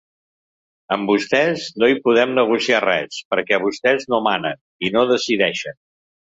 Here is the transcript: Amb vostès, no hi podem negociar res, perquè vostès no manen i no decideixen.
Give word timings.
Amb 0.95 1.11
vostès, 1.11 1.65
no 1.83 1.89
hi 1.91 1.97
podem 2.07 2.33
negociar 2.39 2.79
res, 2.87 3.19
perquè 3.35 3.61
vostès 3.67 4.09
no 4.15 4.21
manen 4.31 4.59
i 4.89 4.93
no 4.97 5.05
decideixen. 5.13 5.79